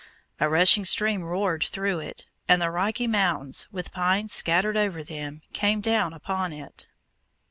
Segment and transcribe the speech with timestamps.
[0.39, 5.43] A rushing stream roared through it, and the Rocky Mountains, with pines scattered over them,
[5.53, 6.87] came down upon it.